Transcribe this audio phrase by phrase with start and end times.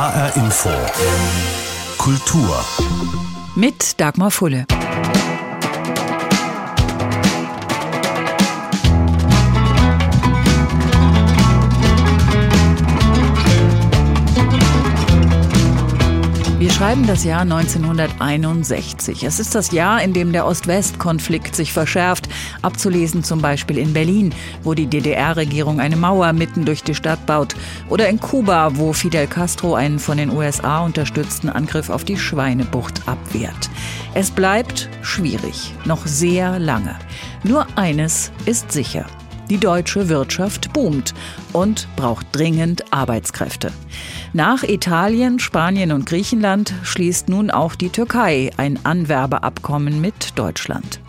[0.00, 0.70] HR Info.
[1.98, 2.64] Kultur.
[3.54, 4.64] Mit Dagmar Fulle.
[16.58, 19.24] Wir schreiben das Jahr 1961.
[19.24, 22.29] Es ist das Jahr, in dem der Ost-West-Konflikt sich verschärft,
[22.62, 27.54] abzulesen zum Beispiel in Berlin, wo die DDR-Regierung eine Mauer mitten durch die Stadt baut,
[27.88, 33.06] oder in Kuba, wo Fidel Castro einen von den USA unterstützten Angriff auf die Schweinebucht
[33.06, 33.70] abwehrt.
[34.14, 36.96] Es bleibt schwierig, noch sehr lange.
[37.44, 39.06] Nur eines ist sicher.
[39.50, 41.12] Die deutsche Wirtschaft boomt
[41.52, 43.72] und braucht dringend Arbeitskräfte.
[44.32, 51.00] Nach Italien, Spanien und Griechenland schließt nun auch die Türkei ein Anwerbeabkommen mit Deutschland.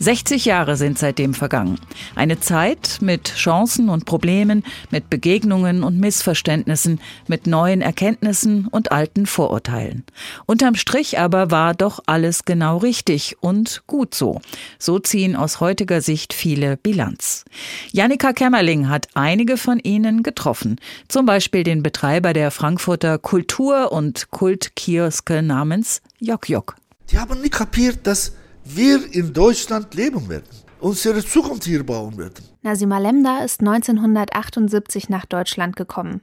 [0.00, 1.78] 60 Jahre sind seitdem vergangen.
[2.14, 9.26] Eine Zeit mit Chancen und Problemen, mit Begegnungen und Missverständnissen, mit neuen Erkenntnissen und alten
[9.26, 10.04] Vorurteilen.
[10.46, 14.40] Unterm Strich aber war doch alles genau richtig und gut so.
[14.78, 17.44] So ziehen aus heutiger Sicht viele Bilanz.
[17.90, 20.76] Janika Kämmerling hat einige von ihnen getroffen.
[21.08, 26.76] Zum Beispiel den Betreiber der Frankfurter Kultur- und Kultkioske namens Jok Jok.
[27.10, 28.32] Die haben nicht kapiert, dass
[28.74, 30.48] wir in Deutschland leben werden,
[30.80, 32.44] unsere Zukunft hier bauen werden.
[32.62, 36.20] Nasima Lemda ist 1978 nach Deutschland gekommen.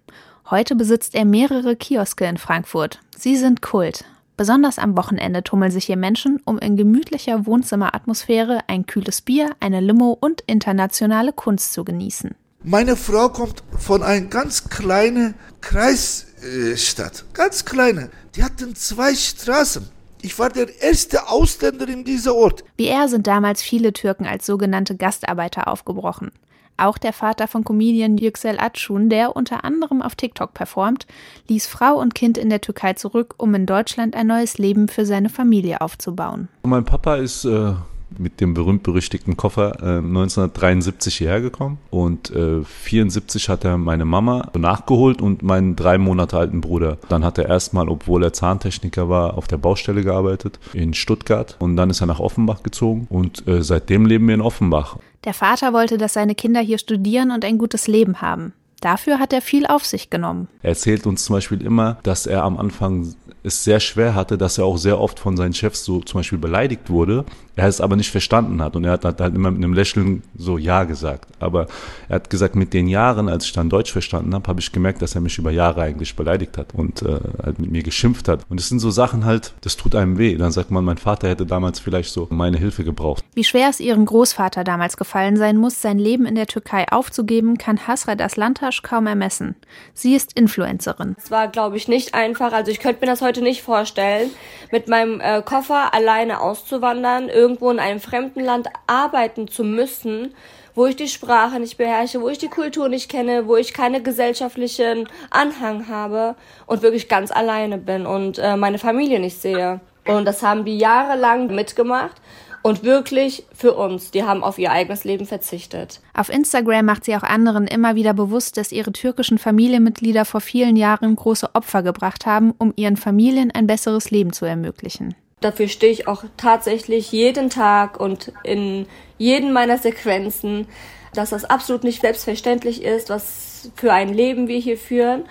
[0.50, 3.00] Heute besitzt er mehrere Kioske in Frankfurt.
[3.18, 4.06] Sie sind Kult.
[4.38, 9.80] Besonders am Wochenende tummeln sich hier Menschen, um in gemütlicher Wohnzimmeratmosphäre ein kühles Bier, eine
[9.80, 12.36] Limo und internationale Kunst zu genießen.
[12.64, 18.10] Meine Frau kommt von einer ganz kleinen Kreisstadt, ganz kleine.
[18.36, 19.88] Die hatten zwei Straßen.
[20.22, 22.64] Ich war der erste Ausländer in dieser Ort.
[22.78, 26.32] Wie er sind damals viele Türken als sogenannte Gastarbeiter aufgebrochen.
[26.78, 31.08] Auch der Vater von Comedian Yüksel Atschun, der unter anderem auf TikTok performt,
[31.48, 35.06] ließ Frau und Kind in der Türkei zurück, um in Deutschland ein neues Leben für
[35.06, 36.50] seine Familie aufzubauen.
[36.64, 37.74] Mein Papa ist äh,
[38.20, 44.52] mit dem berühmt-berüchtigten Koffer äh, 1973 hierher gekommen und äh, 74 hat er meine Mama
[44.58, 46.98] nachgeholt und meinen drei Monate alten Bruder.
[47.10, 51.76] Dann hat er erstmal, obwohl er Zahntechniker war, auf der Baustelle gearbeitet in Stuttgart und
[51.76, 54.98] dann ist er nach Offenbach gezogen und äh, seitdem leben wir in Offenbach.
[55.24, 58.54] Der Vater wollte, dass seine Kinder hier studieren und ein gutes Leben haben.
[58.82, 60.48] Dafür hat er viel auf sich genommen.
[60.62, 64.58] Er erzählt uns zum Beispiel immer, dass er am Anfang es sehr schwer hatte, dass
[64.58, 67.26] er auch sehr oft von seinen Chefs so zum Beispiel beleidigt wurde.
[67.56, 70.58] Er es aber nicht verstanden hat und er hat halt immer mit einem Lächeln so
[70.58, 71.30] Ja gesagt.
[71.40, 71.68] Aber
[72.10, 75.02] er hat gesagt, mit den Jahren, als ich dann Deutsch verstanden habe, habe ich gemerkt,
[75.02, 78.46] dass er mich über Jahre eigentlich beleidigt hat und äh, halt mit mir geschimpft hat.
[78.50, 80.36] Und es sind so Sachen halt, das tut einem weh.
[80.36, 83.24] Dann sagt man, mein Vater hätte damals vielleicht so meine Hilfe gebraucht.
[83.34, 87.58] Wie schwer es ihrem Großvater damals gefallen sein muss, sein Leben in der Türkei aufzugeben,
[87.58, 89.56] kann Hasret Aslantasch kaum ermessen.
[89.94, 91.16] Sie ist Influencerin.
[91.18, 92.52] Es war, glaube ich, nicht einfach.
[92.52, 94.30] Also ich könnte mir das heute nicht vorstellen,
[94.72, 100.34] mit meinem äh, Koffer alleine auszuwandern, irgendwo in einem fremden Land arbeiten zu müssen,
[100.74, 104.02] wo ich die Sprache nicht beherrsche, wo ich die Kultur nicht kenne, wo ich keine
[104.02, 106.36] gesellschaftlichen Anhang habe
[106.66, 109.80] und wirklich ganz alleine bin und äh, meine Familie nicht sehe.
[110.08, 112.20] Und das haben die jahrelang mitgemacht
[112.64, 114.10] und wirklich für uns.
[114.10, 116.02] Die haben auf ihr eigenes Leben verzichtet.
[116.16, 120.76] Auf Instagram macht sie auch anderen immer wieder bewusst, dass ihre türkischen Familienmitglieder vor vielen
[120.76, 125.14] Jahren große Opfer gebracht haben, um ihren Familien ein besseres Leben zu ermöglichen.
[125.46, 128.88] Dafür stehe ich auch tatsächlich jeden Tag und in
[129.20, 130.66] jeden meiner Sequenzen,
[131.14, 135.26] dass das absolut nicht selbstverständlich ist, was für ein Leben wir hier führen.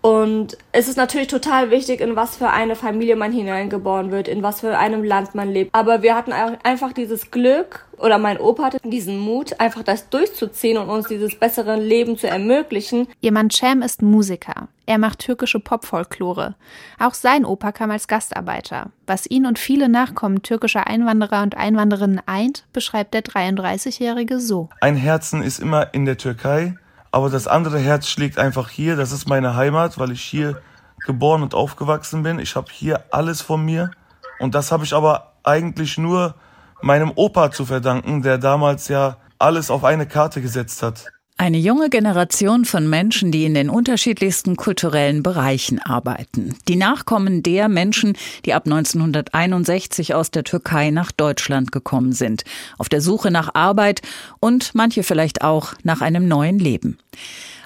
[0.00, 4.42] Und es ist natürlich total wichtig, in was für eine Familie man hineingeboren wird, in
[4.42, 5.74] was für einem Land man lebt.
[5.74, 10.78] Aber wir hatten einfach dieses Glück, oder mein Opa hatte diesen Mut, einfach das durchzuziehen
[10.78, 13.08] und uns dieses bessere Leben zu ermöglichen.
[13.20, 14.68] Ihr Mann Cem ist Musiker.
[14.86, 16.54] Er macht türkische Popfolklore.
[16.98, 18.90] Auch sein Opa kam als Gastarbeiter.
[19.06, 24.68] Was ihn und viele Nachkommen türkischer Einwanderer und Einwanderinnen eint, beschreibt der 33-Jährige so.
[24.80, 26.76] Ein Herzen ist immer in der Türkei
[27.10, 28.96] aber das andere Herz schlägt einfach hier.
[28.96, 30.60] Das ist meine Heimat, weil ich hier
[31.06, 32.38] geboren und aufgewachsen bin.
[32.38, 33.90] Ich habe hier alles von mir.
[34.38, 36.34] Und das habe ich aber eigentlich nur
[36.82, 41.06] meinem Opa zu verdanken, der damals ja alles auf eine Karte gesetzt hat.
[41.40, 46.56] Eine junge Generation von Menschen, die in den unterschiedlichsten kulturellen Bereichen arbeiten.
[46.66, 52.42] Die Nachkommen der Menschen, die ab 1961 aus der Türkei nach Deutschland gekommen sind,
[52.76, 54.02] auf der Suche nach Arbeit
[54.40, 56.98] und manche vielleicht auch nach einem neuen Leben.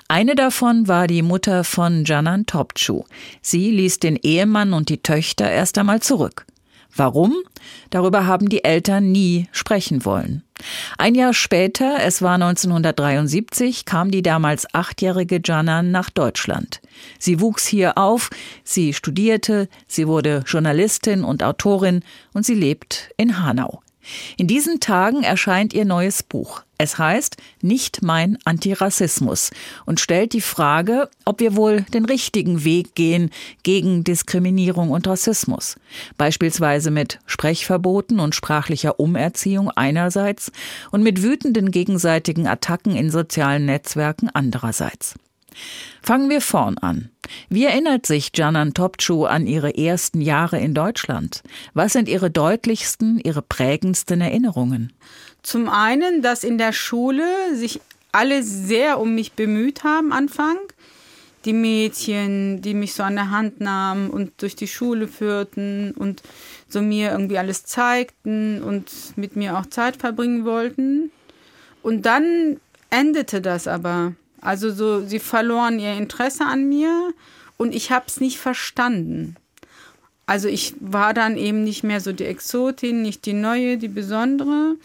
[0.07, 3.05] Eine davon war die Mutter von Canan Topçu.
[3.41, 6.45] Sie ließ den Ehemann und die Töchter erst einmal zurück.
[6.95, 7.35] Warum?
[7.89, 10.43] Darüber haben die Eltern nie sprechen wollen.
[10.99, 16.81] Ein Jahr später, es war 1973, kam die damals achtjährige Janan nach Deutschland.
[17.19, 18.31] Sie wuchs hier auf,
[18.65, 23.83] sie studierte, sie wurde Journalistin und Autorin und sie lebt in Hanau.
[24.37, 26.63] In diesen Tagen erscheint ihr neues Buch.
[26.79, 29.51] Es heißt Nicht mein Antirassismus
[29.87, 33.31] und stellt die Frage, ob wir wohl den richtigen Weg gehen
[33.63, 35.77] gegen Diskriminierung und Rassismus.
[36.19, 40.51] Beispielsweise mit Sprechverboten und sprachlicher Umerziehung einerseits
[40.91, 45.15] und mit wütenden gegenseitigen Attacken in sozialen Netzwerken andererseits.
[46.03, 47.11] Fangen wir vorn an.
[47.49, 51.43] Wie erinnert sich Janan Topçu an ihre ersten Jahre in Deutschland?
[51.75, 54.93] Was sind ihre deutlichsten, ihre prägendsten Erinnerungen?
[55.43, 57.81] Zum einen, dass in der Schule sich
[58.13, 60.59] alle sehr um mich bemüht haben Anfang.
[61.45, 66.23] Die Mädchen, die mich so an der Hand nahmen und durch die Schule führten und
[66.69, 71.11] so mir irgendwie alles zeigten und mit mir auch Zeit verbringen wollten.
[71.83, 72.61] Und dann
[72.91, 74.15] endete das aber.
[74.43, 77.15] Also so, sie verloren ihr Interesse an mir
[77.57, 79.37] und ich habe es nicht verstanden.
[80.27, 84.77] Also ich war dann eben nicht mehr so die Exotin, nicht die neue, die besondere.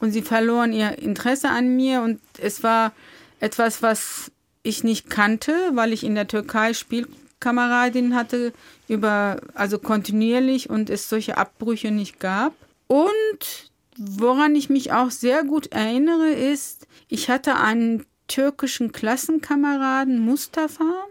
[0.00, 2.92] Und sie verloren ihr Interesse an mir und es war
[3.40, 4.30] etwas, was
[4.62, 8.52] ich nicht kannte, weil ich in der Türkei Spielkameradin hatte,
[8.88, 12.54] über, also kontinuierlich und es solche Abbrüche nicht gab.
[12.86, 21.04] Und woran ich mich auch sehr gut erinnere, ist, ich hatte einen türkischen Klassenkameraden Mustafa.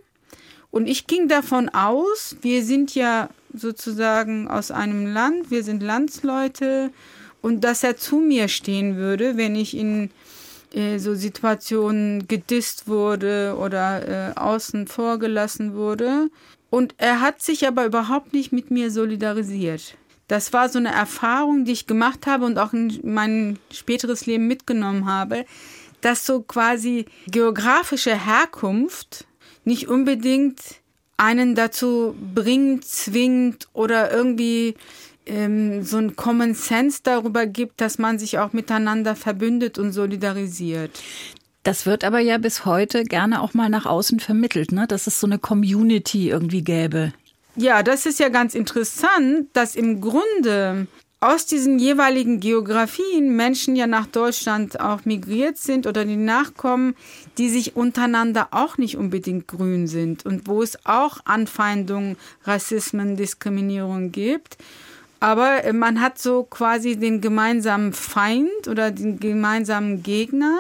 [0.72, 6.92] Und ich ging davon aus, wir sind ja sozusagen aus einem Land, wir sind Landsleute
[7.42, 10.10] und dass er zu mir stehen würde, wenn ich in
[10.74, 16.30] äh, so Situationen gedisst wurde oder äh, außen vorgelassen wurde.
[16.72, 19.96] Und er hat sich aber überhaupt nicht mit mir solidarisiert.
[20.28, 24.48] Das war so eine Erfahrung, die ich gemacht habe und auch in mein späteres Leben
[24.48, 25.46] mitgenommen habe,
[26.06, 29.26] dass so quasi geografische Herkunft
[29.64, 30.60] nicht unbedingt
[31.18, 34.76] einen dazu bringt, zwingt oder irgendwie
[35.26, 40.92] ähm, so ein Common Sense darüber gibt, dass man sich auch miteinander verbündet und solidarisiert.
[41.64, 44.86] Das wird aber ja bis heute gerne auch mal nach außen vermittelt, ne?
[44.86, 47.14] dass es so eine Community irgendwie gäbe.
[47.56, 50.88] Ja, das ist ja ganz interessant, dass im Grunde
[51.24, 56.96] aus diesen jeweiligen Geografien Menschen ja nach Deutschland auch migriert sind oder die Nachkommen,
[57.38, 64.12] die sich untereinander auch nicht unbedingt grün sind und wo es auch Anfeindungen, Rassismen, Diskriminierung
[64.12, 64.58] gibt.
[65.22, 70.60] Aber man hat so quasi den gemeinsamen Feind oder den gemeinsamen Gegner.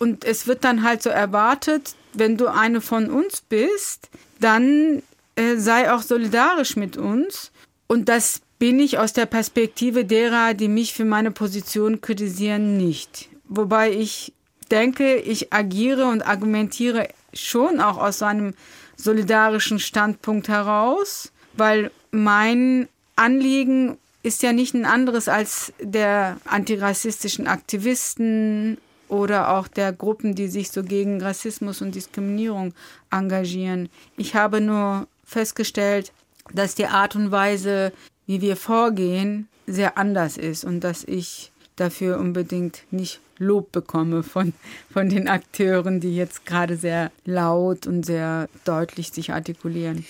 [0.00, 4.08] Und es wird dann halt so erwartet, wenn du eine von uns bist,
[4.40, 5.04] dann
[5.36, 7.52] äh, sei auch solidarisch mit uns.
[7.86, 13.30] Und das bin ich aus der Perspektive derer, die mich für meine Position kritisieren, nicht.
[13.48, 14.34] Wobei ich
[14.70, 18.54] denke, ich agiere und argumentiere schon auch aus einem
[18.96, 22.86] solidarischen Standpunkt heraus, weil mein
[23.16, 28.76] Anliegen ist ja nicht ein anderes als der antirassistischen Aktivisten
[29.08, 32.74] oder auch der Gruppen, die sich so gegen Rassismus und Diskriminierung
[33.10, 33.88] engagieren.
[34.18, 36.12] Ich habe nur festgestellt,
[36.52, 37.92] dass die Art und Weise,
[38.30, 44.52] wie wir vorgehen, sehr anders ist und dass ich dafür unbedingt nicht Lob bekomme von,
[44.92, 50.06] von den Akteuren, die jetzt gerade sehr laut und sehr deutlich sich artikulieren.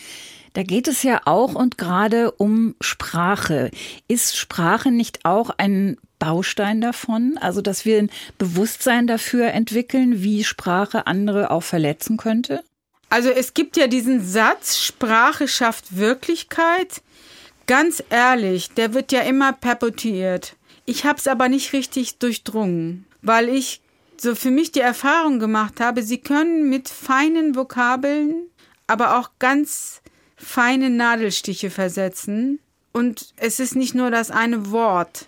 [0.53, 3.71] Da geht es ja auch und gerade um Sprache.
[4.07, 7.39] Ist Sprache nicht auch ein Baustein davon?
[7.41, 12.63] Also, dass wir ein Bewusstsein dafür entwickeln, wie Sprache andere auch verletzen könnte?
[13.09, 17.01] Also, es gibt ja diesen Satz, Sprache schafft Wirklichkeit.
[17.71, 20.57] Ganz ehrlich, der wird ja immer perpetuiert.
[20.87, 23.81] Ich habe es aber nicht richtig durchdrungen, weil ich
[24.17, 28.49] so für mich die Erfahrung gemacht habe, sie können mit feinen Vokabeln,
[28.89, 30.03] aber auch ganz
[30.35, 32.59] feine Nadelstiche versetzen.
[32.91, 35.27] Und es ist nicht nur das eine Wort,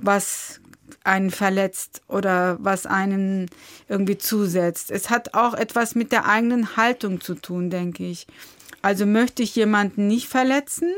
[0.00, 0.60] was
[1.04, 3.48] einen verletzt oder was einen
[3.88, 4.90] irgendwie zusetzt.
[4.90, 8.26] Es hat auch etwas mit der eigenen Haltung zu tun, denke ich.
[8.82, 10.92] Also möchte ich jemanden nicht verletzen,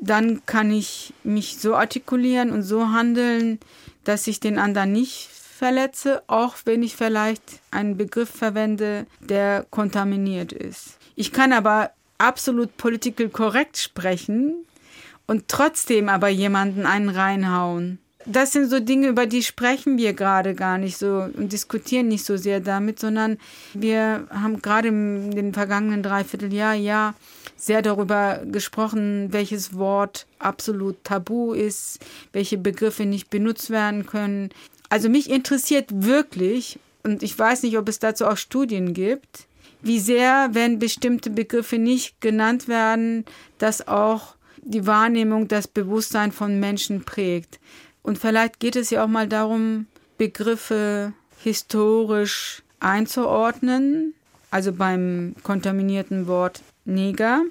[0.00, 3.58] dann kann ich mich so artikulieren und so handeln,
[4.04, 10.52] dass ich den anderen nicht verletze, auch wenn ich vielleicht einen Begriff verwende, der kontaminiert
[10.52, 10.96] ist.
[11.16, 14.54] Ich kann aber absolut political correct sprechen
[15.26, 17.98] und trotzdem aber jemanden einen reinhauen.
[18.26, 22.24] Das sind so Dinge, über die sprechen wir gerade gar nicht so und diskutieren nicht
[22.24, 23.38] so sehr damit, sondern
[23.72, 27.14] wir haben gerade in den vergangenen Dreivierteljahr ja
[27.60, 31.98] sehr darüber gesprochen, welches Wort absolut tabu ist,
[32.32, 34.48] welche Begriffe nicht benutzt werden können.
[34.88, 39.46] Also mich interessiert wirklich, und ich weiß nicht, ob es dazu auch Studien gibt,
[39.82, 43.24] wie sehr, wenn bestimmte Begriffe nicht genannt werden,
[43.58, 47.60] das auch die Wahrnehmung, das Bewusstsein von Menschen prägt.
[48.02, 49.86] Und vielleicht geht es ja auch mal darum,
[50.16, 51.12] Begriffe
[51.42, 54.14] historisch einzuordnen,
[54.50, 57.42] also beim kontaminierten Wort Neger,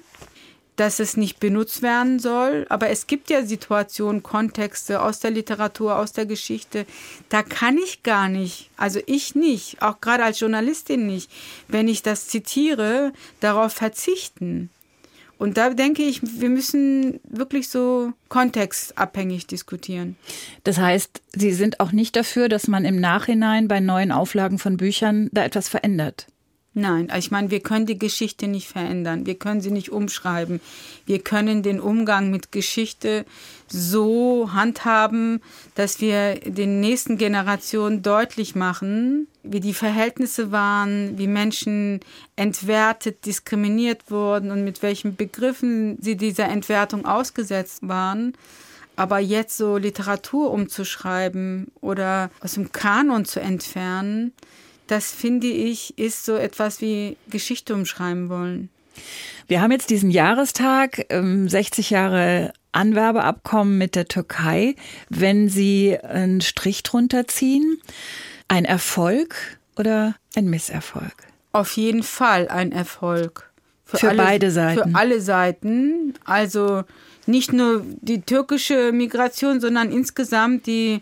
[0.76, 2.66] dass es nicht benutzt werden soll.
[2.70, 6.86] Aber es gibt ja Situationen, Kontexte aus der Literatur, aus der Geschichte.
[7.28, 11.30] Da kann ich gar nicht, also ich nicht, auch gerade als Journalistin nicht,
[11.68, 14.70] wenn ich das zitiere, darauf verzichten.
[15.40, 20.16] Und da denke ich, wir müssen wirklich so kontextabhängig diskutieren.
[20.64, 24.76] Das heißt, Sie sind auch nicht dafür, dass man im Nachhinein bei neuen Auflagen von
[24.76, 26.26] Büchern da etwas verändert?
[26.72, 29.26] Nein, ich meine, wir können die Geschichte nicht verändern.
[29.26, 30.60] Wir können sie nicht umschreiben.
[31.04, 33.26] Wir können den Umgang mit Geschichte
[33.66, 35.42] so handhaben,
[35.74, 42.00] dass wir den nächsten Generationen deutlich machen, wie die Verhältnisse waren, wie Menschen
[42.36, 48.34] entwertet, diskriminiert wurden und mit welchen Begriffen sie dieser Entwertung ausgesetzt waren.
[48.94, 54.32] Aber jetzt so Literatur umzuschreiben oder aus dem Kanon zu entfernen,
[54.90, 58.70] das finde ich, ist so etwas wie Geschichte umschreiben wollen.
[59.46, 64.74] Wir haben jetzt diesen Jahrestag, 60 ähm, Jahre Anwerbeabkommen mit der Türkei.
[65.08, 67.80] Wenn Sie einen Strich drunter ziehen,
[68.48, 69.36] ein Erfolg
[69.76, 71.14] oder ein Misserfolg?
[71.52, 73.50] Auf jeden Fall ein Erfolg.
[73.84, 74.90] Für, für alle, beide Seiten.
[74.90, 76.14] Für alle Seiten.
[76.24, 76.84] Also
[77.26, 81.00] nicht nur die türkische Migration, sondern insgesamt die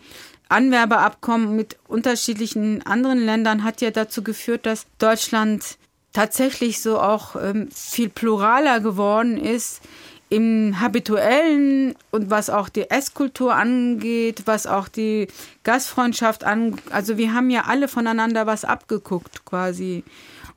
[0.48, 5.78] Anwerbeabkommen mit unterschiedlichen anderen Ländern hat ja dazu geführt, dass Deutschland
[6.12, 9.82] tatsächlich so auch ähm, viel pluraler geworden ist
[10.30, 15.28] im habituellen und was auch die Esskultur angeht, was auch die
[15.64, 16.82] Gastfreundschaft angeht.
[16.90, 20.04] Also wir haben ja alle voneinander was abgeguckt quasi.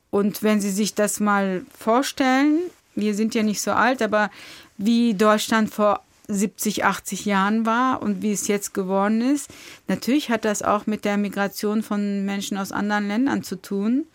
[0.10, 2.60] Und wenn Sie sich das mal vorstellen,
[2.96, 4.30] wir sind ja nicht so alt, aber
[4.78, 6.02] wie Deutschland vor
[6.34, 9.50] 70, 80 Jahren war und wie es jetzt geworden ist.
[9.88, 14.06] Natürlich hat das auch mit der Migration von Menschen aus anderen Ländern zu tun.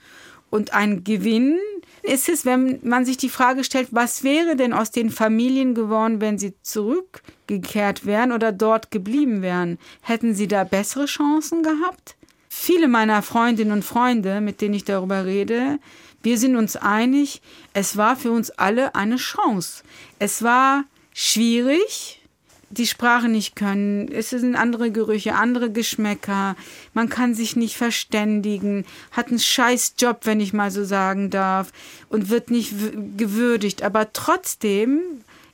[0.51, 1.59] Und ein Gewinn
[2.03, 6.21] ist es, wenn man sich die Frage stellt, was wäre denn aus den Familien geworden,
[6.21, 9.79] wenn sie zurückgekehrt wären oder dort geblieben wären?
[10.03, 12.17] Hätten sie da bessere Chancen gehabt?
[12.49, 15.79] Viele meiner Freundinnen und Freunde, mit denen ich darüber rede,
[16.23, 17.41] wir sind uns einig,
[17.73, 19.85] es war für uns alle eine Chance.
[20.19, 20.85] Es war
[21.17, 22.21] schwierig,
[22.69, 24.13] die Sprache nicht können.
[24.13, 26.57] Es sind andere Gerüche, andere Geschmäcker.
[26.93, 31.73] Man kann sich nicht verständigen, hat einen scheiß Job, wenn ich mal so sagen darf,
[32.11, 32.75] und wird nicht
[33.17, 33.83] gewürdigt.
[33.83, 35.01] Aber trotzdem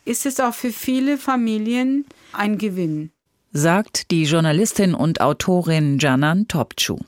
[0.04, 3.12] ist es auch für viele Familien ein Gewinn.
[3.52, 6.98] Sagt die Journalistin und Autorin Janan Topçu.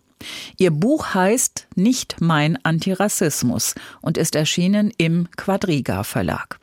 [0.59, 6.61] Ihr Buch heißt Nicht mein Antirassismus und ist erschienen im Quadriga Verlag.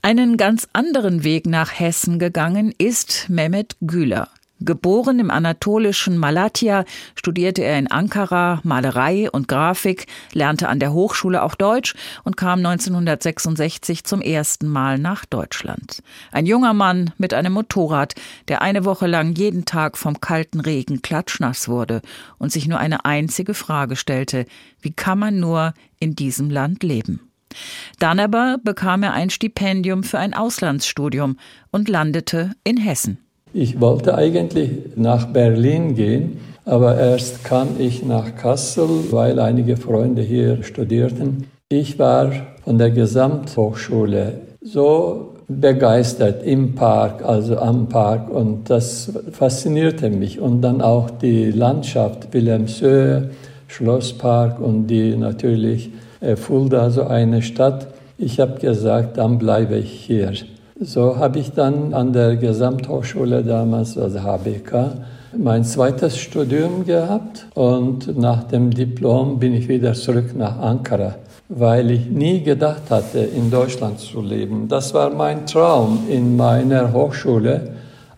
[0.00, 4.28] Einen ganz anderen Weg nach Hessen gegangen ist Mehmet Güler.
[4.60, 11.42] Geboren im anatolischen Malatya, studierte er in Ankara Malerei und Grafik, lernte an der Hochschule
[11.42, 16.02] auch Deutsch und kam 1966 zum ersten Mal nach Deutschland.
[16.32, 18.14] Ein junger Mann mit einem Motorrad,
[18.48, 22.02] der eine Woche lang jeden Tag vom kalten Regen klatschnass wurde
[22.38, 24.46] und sich nur eine einzige Frage stellte,
[24.80, 27.27] wie kann man nur in diesem Land leben?
[27.98, 31.36] Dann aber bekam er ein Stipendium für ein Auslandsstudium
[31.70, 33.18] und landete in Hessen.
[33.52, 40.22] Ich wollte eigentlich nach Berlin gehen, aber erst kam ich nach Kassel, weil einige Freunde
[40.22, 41.46] hier studierten.
[41.70, 42.30] Ich war
[42.64, 50.60] von der Gesamthochschule so begeistert im Park, also am Park und das faszinierte mich und
[50.60, 53.30] dann auch die Landschaft Wilhelmshöhe,
[53.66, 55.90] Schlosspark und die natürlich
[56.36, 57.88] Fulda, so eine Stadt.
[58.16, 60.32] Ich habe gesagt, dann bleibe ich hier.
[60.80, 64.92] So habe ich dann an der Gesamthochschule damals, also HBK,
[65.36, 71.16] mein zweites Studium gehabt und nach dem Diplom bin ich wieder zurück nach Ankara,
[71.48, 74.68] weil ich nie gedacht hatte, in Deutschland zu leben.
[74.68, 77.70] Das war mein Traum, in meiner Hochschule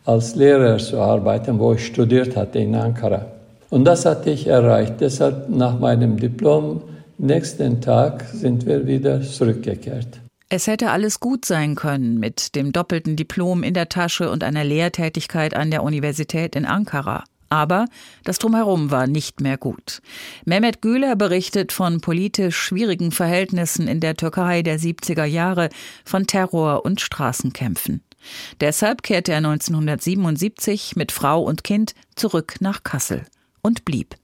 [0.04, 3.26] als Lehrer zu arbeiten, wo ich studiert hatte in Ankara.
[3.70, 4.94] Und das hatte ich erreicht.
[5.00, 6.82] Deshalb nach meinem Diplom
[7.22, 10.22] Nächsten Tag sind wir wieder zurückgekehrt.
[10.48, 14.64] Es hätte alles gut sein können mit dem doppelten Diplom in der Tasche und einer
[14.64, 17.24] Lehrtätigkeit an der Universität in Ankara.
[17.50, 17.84] Aber
[18.24, 20.00] das Drumherum war nicht mehr gut.
[20.46, 25.68] Mehmet Güler berichtet von politisch schwierigen Verhältnissen in der Türkei der 70er Jahre,
[26.06, 28.00] von Terror und Straßenkämpfen.
[28.62, 33.26] Deshalb kehrte er 1977 mit Frau und Kind zurück nach Kassel
[33.60, 34.14] und blieb.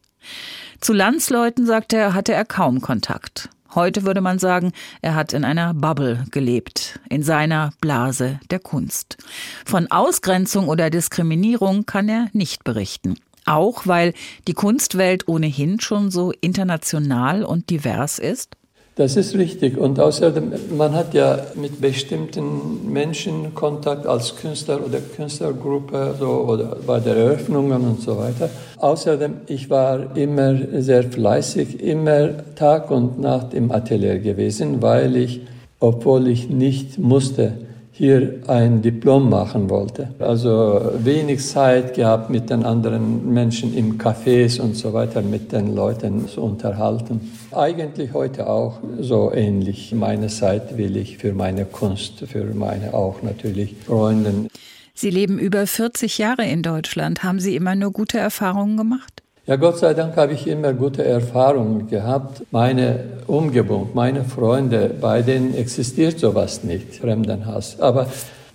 [0.81, 3.49] Zu Landsleuten, sagte er, hatte er kaum Kontakt.
[3.75, 9.19] Heute würde man sagen, er hat in einer Bubble gelebt, in seiner Blase der Kunst.
[9.65, 13.17] Von Ausgrenzung oder Diskriminierung kann er nicht berichten.
[13.45, 14.13] Auch weil
[14.49, 18.57] die Kunstwelt ohnehin schon so international und divers ist?
[18.97, 19.77] Das ist richtig.
[19.77, 26.79] Und außerdem, man hat ja mit bestimmten Menschen Kontakt als Künstler oder Künstlergruppe so, oder
[26.87, 28.49] bei der Eröffnungen und so weiter.
[28.79, 35.43] Außerdem, ich war immer sehr fleißig, immer Tag und Nacht im Atelier gewesen, weil ich,
[35.79, 37.53] obwohl ich nicht musste,
[37.97, 40.09] hier ein Diplom machen wollte.
[40.19, 45.75] Also wenig Zeit gehabt, mit den anderen Menschen im Cafés und so weiter, mit den
[45.75, 47.33] Leuten zu unterhalten.
[47.53, 49.95] Eigentlich heute auch so ähnlich.
[49.95, 54.49] Meine Zeit will ich für meine Kunst, für meine auch natürlich Freunde.
[54.93, 57.23] Sie leben über 40 Jahre in Deutschland.
[57.23, 59.23] Haben Sie immer nur gute Erfahrungen gemacht?
[59.49, 62.43] Ja, Gott sei Dank habe ich immer gute Erfahrungen gehabt.
[62.51, 62.99] Meine
[63.29, 67.79] Umgebung, meine Freunde, bei denen existiert sowas nicht, Fremdenhass.
[67.79, 68.09] Aber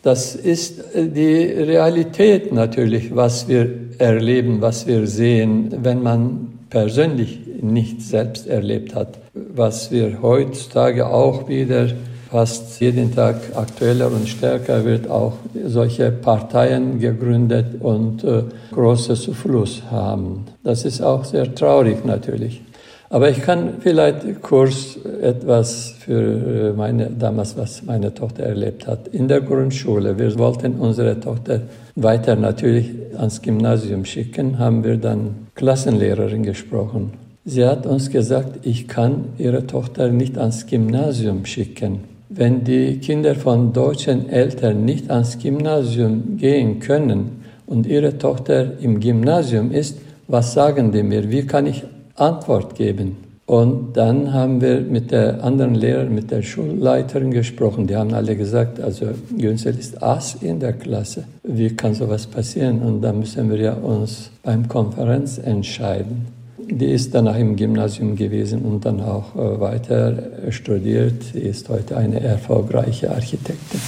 [0.04, 3.70] das ist die Realität natürlich, was wir
[4.00, 9.18] erleben, was wir sehen, wenn man persönlich nicht selbst erlebt hat.
[9.34, 11.88] Was wir heutzutage auch wieder
[12.32, 15.34] fast jeden Tag aktueller und stärker wird, auch
[15.66, 20.46] solche Parteien gegründet und äh, große Zufluss haben.
[20.64, 22.62] Das ist auch sehr traurig natürlich.
[23.10, 29.10] Aber ich kann vielleicht kurz etwas für äh, meine, damals, was meine Tochter erlebt hat.
[29.10, 31.64] In der Grundschule, wir wollten unsere Tochter
[31.96, 37.12] weiter natürlich ans Gymnasium schicken, haben wir dann Klassenlehrerin gesprochen.
[37.44, 42.11] Sie hat uns gesagt, ich kann Ihre Tochter nicht ans Gymnasium schicken.
[42.34, 49.02] Wenn die Kinder von deutschen Eltern nicht ans Gymnasium gehen können und ihre Tochter im
[49.02, 49.98] Gymnasium ist,
[50.30, 51.30] was sagen die mir?
[51.30, 51.84] Wie kann ich
[52.16, 53.18] Antwort geben?
[53.48, 57.86] Und dann haben wir mit der anderen Lehrerin, mit der Schulleiterin gesprochen.
[57.86, 59.08] Die haben alle gesagt, also
[59.38, 61.26] Günzel ist Ass in der Klasse.
[61.44, 62.82] Wie kann sowas passieren?
[62.82, 66.28] Und da müssen wir ja uns beim Konferenz entscheiden.
[66.74, 71.22] Die ist danach im Gymnasium gewesen und dann auch äh, weiter studiert.
[71.34, 73.82] Sie ist heute eine erfolgreiche Architektin.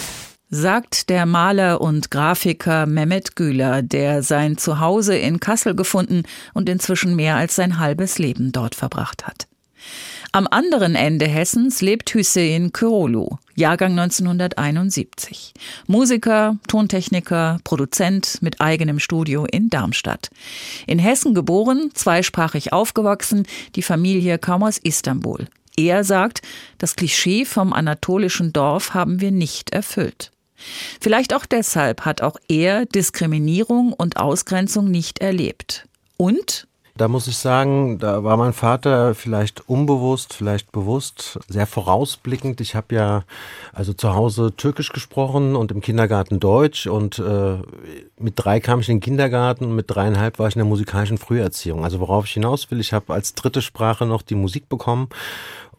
[0.50, 7.15] Sagt der Maler und Grafiker Mehmet Güler, der sein Zuhause in Kassel gefunden und inzwischen
[7.15, 9.48] mehr als sein halbes Leben dort verbracht hat.
[10.36, 15.54] Am anderen Ende Hessens lebt Hüseyin Kyrolu, Jahrgang 1971.
[15.86, 20.32] Musiker, Tontechniker, Produzent mit eigenem Studio in Darmstadt.
[20.88, 25.46] In Hessen geboren, zweisprachig aufgewachsen, die Familie kam aus Istanbul.
[25.78, 26.41] Er sagt,
[26.80, 30.32] das Klischee vom anatolischen Dorf haben wir nicht erfüllt.
[31.00, 35.88] Vielleicht auch deshalb hat auch er Diskriminierung und Ausgrenzung nicht erlebt.
[36.17, 42.62] Und da muss ich sagen, da war mein Vater vielleicht unbewusst, vielleicht bewusst, sehr vorausblickend.
[42.62, 43.23] Ich habe ja
[43.71, 47.58] also zu Hause Türkisch gesprochen und im Kindergarten Deutsch und äh,
[48.19, 51.17] mit drei kam ich in den Kindergarten und mit dreieinhalb war ich in der musikalischen
[51.17, 51.84] Früherziehung.
[51.84, 55.10] Also worauf ich hinaus will, ich habe als dritte Sprache noch die Musik bekommen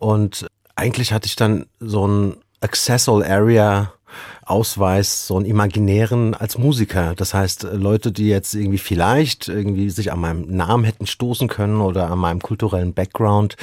[0.01, 3.93] und eigentlich hatte ich dann so ein Accessal Area
[4.45, 7.15] Ausweis, so einen imaginären als Musiker.
[7.15, 11.81] Das heißt, Leute, die jetzt irgendwie vielleicht irgendwie sich an meinem Namen hätten stoßen können
[11.81, 13.57] oder an meinem kulturellen Background,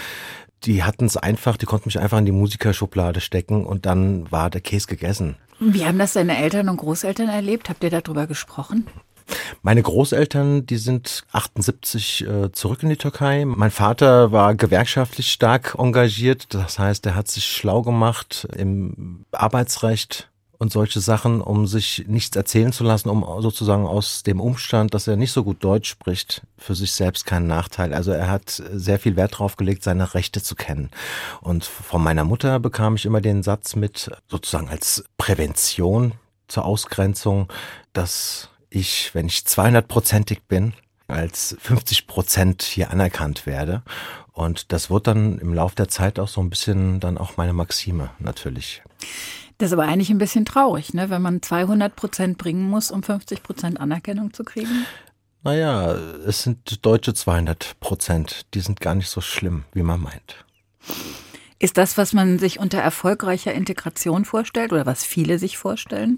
[0.64, 4.50] die hatten es einfach, die konnten mich einfach in die Musikerschublade stecken und dann war
[4.50, 5.36] der Käse gegessen.
[5.60, 7.70] Wie haben das deine Eltern und Großeltern erlebt?
[7.70, 8.88] Habt ihr darüber gesprochen?
[9.62, 13.46] Meine Großeltern, die sind 78 äh, zurück in die Türkei.
[13.46, 16.54] Mein Vater war gewerkschaftlich stark engagiert.
[16.54, 20.31] Das heißt, er hat sich schlau gemacht im Arbeitsrecht
[20.62, 25.08] und solche Sachen, um sich nichts erzählen zu lassen, um sozusagen aus dem Umstand, dass
[25.08, 27.96] er nicht so gut Deutsch spricht, für sich selbst keinen Nachteil.
[27.96, 30.92] Also er hat sehr viel Wert darauf gelegt, seine Rechte zu kennen.
[31.42, 36.12] Und von meiner Mutter bekam ich immer den Satz mit, sozusagen als Prävention
[36.48, 37.52] zur Ausgrenzung,
[37.94, 40.74] dass ich, wenn ich 200-prozentig bin,
[41.08, 43.82] als 50 Prozent hier anerkannt werde.
[44.32, 47.54] Und das wird dann im Laufe der Zeit auch so ein bisschen dann auch meine
[47.54, 48.84] Maxime natürlich.
[49.62, 51.12] Das ist aber eigentlich ein bisschen traurig, ne?
[51.12, 54.88] wenn man 200 Prozent bringen muss, um 50 Prozent Anerkennung zu kriegen.
[55.44, 55.94] Naja,
[56.26, 58.48] es sind deutsche 200 Prozent.
[58.56, 60.46] Die sind gar nicht so schlimm, wie man meint.
[61.60, 66.18] Ist das, was man sich unter erfolgreicher Integration vorstellt oder was viele sich vorstellen?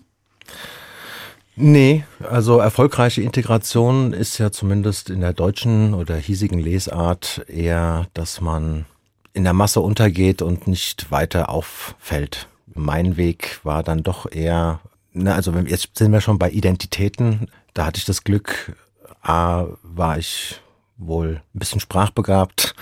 [1.58, 8.40] Nee, also erfolgreiche Integration ist ja zumindest in der deutschen oder hiesigen Lesart eher, dass
[8.40, 8.86] man
[9.34, 12.48] in der Masse untergeht und nicht weiter auffällt.
[12.74, 14.80] Mein Weg war dann doch eher,
[15.12, 17.48] na, also jetzt sind wir schon bei Identitäten.
[17.74, 18.76] Da hatte ich das Glück,
[19.22, 20.62] A, war ich
[20.98, 22.76] wohl ein bisschen sprachbegabt,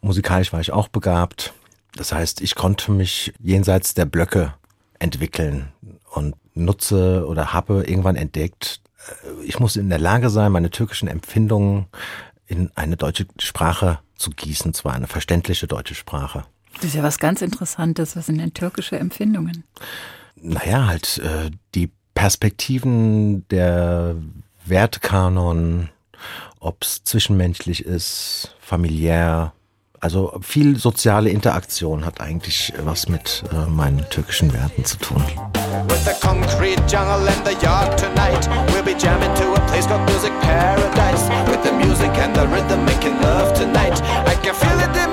[0.00, 1.52] musikalisch war ich auch begabt.
[1.94, 4.54] Das heißt, ich konnte mich jenseits der Blöcke
[4.98, 5.72] entwickeln
[6.10, 11.08] und nutze oder habe irgendwann entdeckt, äh, ich muss in der Lage sein, meine türkischen
[11.08, 11.86] Empfindungen
[12.46, 16.44] in eine deutsche Sprache zu gießen, zwar eine verständliche deutsche Sprache.
[16.82, 18.16] Das ist ja was ganz Interessantes.
[18.16, 19.62] Was sind denn türkische Empfindungen?
[20.34, 24.16] Naja, halt äh, die Perspektiven der
[24.64, 25.90] Wertkanon,
[26.58, 29.52] ob es zwischenmenschlich ist, familiär,
[30.00, 35.22] also viel soziale Interaktion hat eigentlich was mit äh, meinen türkischen Werten zu tun.
[35.88, 40.02] With the concrete jungle and the yard tonight We'll be jamming to a place called
[40.10, 44.96] Music Paradise With the music and the rhythm making love tonight I can feel it
[44.96, 45.11] in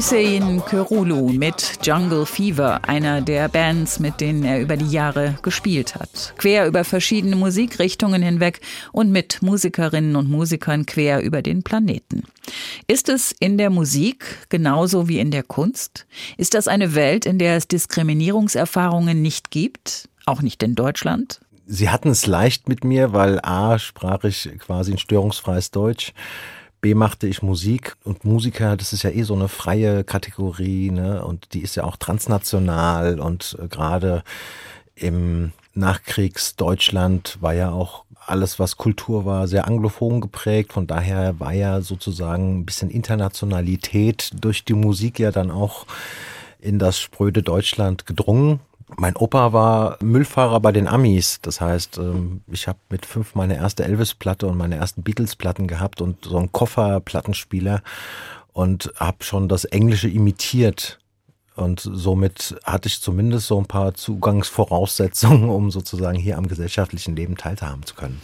[0.00, 5.94] Hüseyin Körulu mit Jungle Fever, einer der Bands, mit denen er über die Jahre gespielt
[5.94, 6.32] hat.
[6.38, 8.60] Quer über verschiedene Musikrichtungen hinweg
[8.92, 12.22] und mit Musikerinnen und Musikern quer über den Planeten.
[12.86, 16.06] Ist es in der Musik genauso wie in der Kunst?
[16.38, 20.08] Ist das eine Welt, in der es Diskriminierungserfahrungen nicht gibt?
[20.24, 21.40] Auch nicht in Deutschland?
[21.66, 26.14] Sie hatten es leicht mit mir, weil A sprach ich quasi ein störungsfreies Deutsch.
[26.80, 31.24] B machte ich Musik und Musiker, das ist ja eh so eine freie Kategorie, ne?
[31.24, 34.22] Und die ist ja auch transnational und äh, gerade
[34.94, 40.72] im Nachkriegsdeutschland war ja auch alles, was Kultur war, sehr anglophon geprägt.
[40.72, 45.86] Von daher war ja sozusagen ein bisschen Internationalität durch die Musik ja dann auch
[46.60, 48.60] in das spröde Deutschland gedrungen.
[48.96, 51.40] Mein Opa war Müllfahrer bei den Amis.
[51.42, 56.00] Das heißt, ähm, ich habe mit fünf meine erste Elvis-Platte und meine ersten Beatles-Platten gehabt
[56.00, 57.82] und so einen Koffer-Plattenspieler
[58.52, 60.98] und habe schon das Englische imitiert.
[61.56, 67.36] Und somit hatte ich zumindest so ein paar Zugangsvoraussetzungen, um sozusagen hier am gesellschaftlichen Leben
[67.36, 68.20] teilhaben zu können.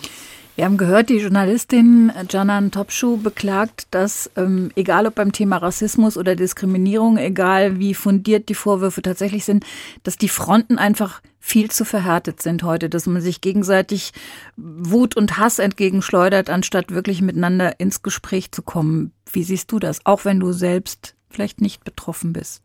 [0.57, 6.16] Wir haben gehört, die Journalistin Janan Topschuh beklagt, dass ähm, egal ob beim Thema Rassismus
[6.16, 9.66] oder Diskriminierung, egal wie fundiert die Vorwürfe tatsächlich sind,
[10.03, 14.14] dass die Fronten einfach viel zu verhärtet sind heute, dass man sich gegenseitig
[14.57, 19.12] Wut und Hass entgegenschleudert, anstatt wirklich miteinander ins Gespräch zu kommen.
[19.31, 22.62] Wie siehst du das, auch wenn du selbst vielleicht nicht betroffen bist?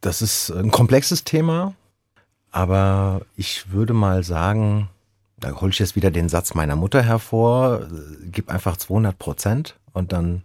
[0.00, 1.76] Das ist ein komplexes Thema,
[2.50, 4.88] aber ich würde mal sagen,
[5.44, 7.86] da hole ich jetzt wieder den Satz meiner Mutter hervor,
[8.32, 10.42] gib einfach 200 Prozent und dann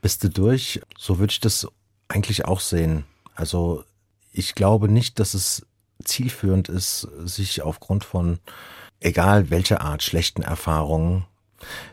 [0.00, 0.80] bist du durch.
[0.96, 1.68] So würde ich das
[2.08, 3.04] eigentlich auch sehen.
[3.34, 3.84] Also
[4.32, 5.66] ich glaube nicht, dass es
[6.02, 8.38] zielführend ist, sich aufgrund von
[9.00, 11.26] egal welcher Art schlechten Erfahrungen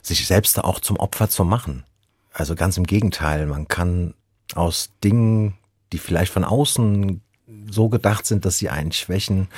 [0.01, 1.83] sich selbst auch zum Opfer zu machen.
[2.31, 4.13] Also ganz im Gegenteil, man kann
[4.55, 5.57] aus Dingen,
[5.91, 7.21] die vielleicht von außen
[7.69, 9.49] so gedacht sind, dass sie einen schwächen,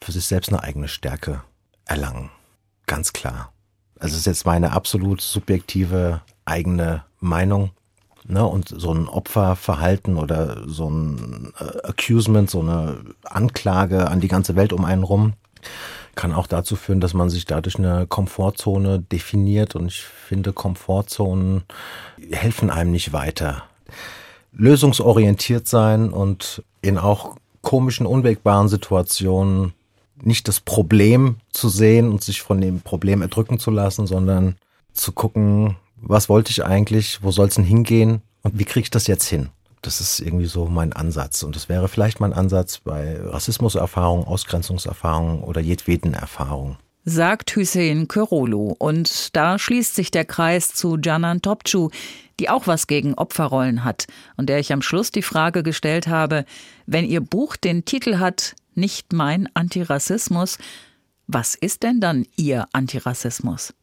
[0.00, 1.42] für sich selbst eine eigene Stärke
[1.88, 2.30] erlangen.
[2.86, 3.52] Ganz klar.
[3.98, 7.70] Also es ist jetzt meine absolut subjektive eigene Meinung.
[8.24, 8.46] Ne?
[8.46, 14.54] Und so ein Opferverhalten oder so ein äh, Accusement, so eine Anklage an die ganze
[14.54, 15.32] Welt um einen rum,
[16.14, 19.74] kann auch dazu führen, dass man sich dadurch eine Komfortzone definiert.
[19.74, 21.62] Und ich finde, Komfortzonen
[22.30, 23.64] helfen einem nicht weiter.
[24.52, 29.72] Lösungsorientiert sein und in auch komischen, unwägbaren Situationen
[30.22, 34.56] nicht das Problem zu sehen und sich von dem Problem erdrücken zu lassen, sondern
[34.92, 38.90] zu gucken, was wollte ich eigentlich, wo soll es denn hingehen und wie kriege ich
[38.90, 39.50] das jetzt hin?
[39.82, 41.42] Das ist irgendwie so mein Ansatz.
[41.42, 46.76] Und das wäre vielleicht mein Ansatz bei Rassismuserfahrungen, Ausgrenzungserfahrungen oder jedweden Erfahrungen.
[47.04, 48.74] Sagt Hüseyin Körolo.
[48.78, 51.90] Und da schließt sich der Kreis zu Canan Topçu,
[52.40, 56.44] die auch was gegen Opferrollen hat und der ich am Schluss die Frage gestellt habe,
[56.86, 60.58] wenn ihr Buch den Titel hat nicht mein Antirassismus.
[61.26, 63.74] Was ist denn dann Ihr Antirassismus?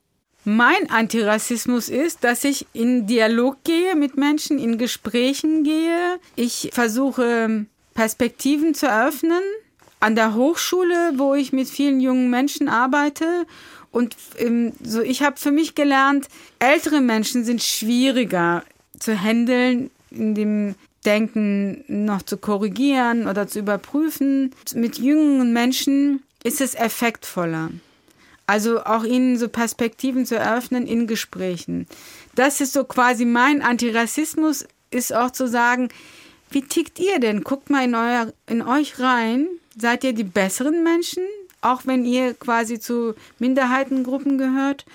[0.46, 6.20] Mein Antirassismus ist, dass ich in Dialog gehe mit Menschen, in Gesprächen gehe.
[6.36, 9.42] Ich versuche Perspektiven zu eröffnen.
[10.00, 13.48] An der Hochschule, wo ich mit vielen jungen Menschen arbeite.
[13.92, 16.28] Und ähm, so, ich habe für mich gelernt,
[16.60, 18.64] ältere Menschen sind schwieriger
[19.00, 20.76] zu handeln in dem
[21.06, 24.54] Denken noch zu korrigieren oder zu überprüfen.
[24.74, 27.72] Mit jüngeren Menschen ist es effektvoller.
[28.48, 31.88] Also auch ihnen so Perspektiven zu eröffnen in Gesprächen.
[32.36, 35.90] Das ist so quasi mein Antirassismus, ist auch zu sagen,
[36.52, 37.44] wie tickt ihr denn?
[37.44, 39.48] Guckt mal in, euer, in euch rein.
[39.78, 41.24] Seid ihr die besseren Menschen?
[41.66, 44.86] auch wenn ihr quasi zu Minderheitengruppen gehört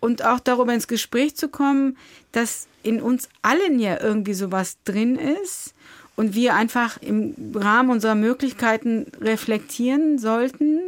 [0.00, 1.96] und auch darüber ins Gespräch zu kommen,
[2.32, 5.74] dass in uns allen ja irgendwie sowas drin ist
[6.16, 10.80] und wir einfach im Rahmen unserer Möglichkeiten reflektieren sollten,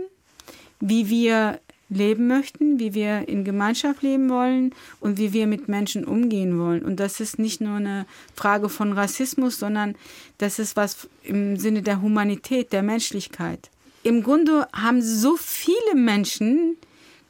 [0.81, 6.05] wie wir leben möchten, wie wir in Gemeinschaft leben wollen und wie wir mit Menschen
[6.05, 6.85] umgehen wollen.
[6.85, 9.96] Und das ist nicht nur eine Frage von Rassismus, sondern
[10.38, 13.70] das ist was im Sinne der Humanität, der Menschlichkeit.
[14.03, 16.77] Im Grunde haben so viele Menschen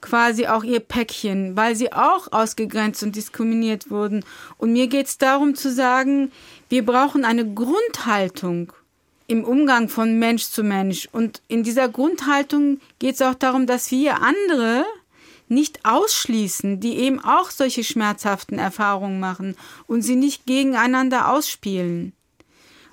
[0.01, 4.25] quasi auch ihr Päckchen, weil sie auch ausgegrenzt und diskriminiert wurden.
[4.57, 6.31] Und mir geht es darum zu sagen,
[6.69, 8.73] wir brauchen eine Grundhaltung
[9.27, 11.07] im Umgang von Mensch zu Mensch.
[11.11, 14.85] Und in dieser Grundhaltung geht es auch darum, dass wir andere
[15.47, 22.13] nicht ausschließen, die eben auch solche schmerzhaften Erfahrungen machen und sie nicht gegeneinander ausspielen.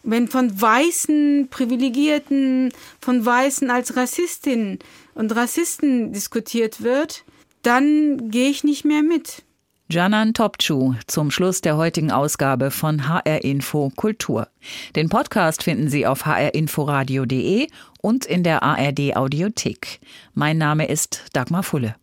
[0.03, 4.79] Wenn von Weißen, Privilegierten, von Weißen als Rassistinnen
[5.19, 7.25] und Rassisten diskutiert wird,
[7.63, 9.43] dann gehe ich nicht mehr mit.
[9.91, 14.49] Janan Topçu zum Schluss der heutigen Ausgabe von HR Info Kultur.
[14.95, 17.69] Den Podcast finden Sie auf hrinforadio.de
[18.03, 20.01] und in der ARD Audiothek.
[20.35, 21.97] Mein Name ist Dagmar Fulle.